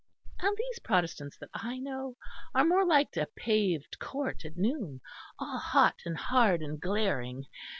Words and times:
And 0.39 0.57
these 0.57 0.79
Protestants 0.79 1.37
that 1.37 1.51
I 1.53 1.77
know 1.77 2.15
are 2.55 2.65
more 2.65 2.83
like 2.83 3.15
a 3.17 3.27
paved 3.35 3.99
court 3.99 4.43
at 4.45 4.57
noon 4.57 4.99
all 5.37 5.59
hot 5.59 5.99
and 6.05 6.17
hard 6.17 6.63
and 6.63 6.81
glaring. 6.81 7.45